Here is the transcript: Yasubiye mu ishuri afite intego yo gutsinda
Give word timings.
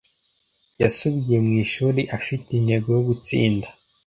Yasubiye 0.81 1.37
mu 1.45 1.53
ishuri 1.63 2.01
afite 2.17 2.49
intego 2.53 2.87
yo 2.95 3.01
gutsinda 3.07 3.67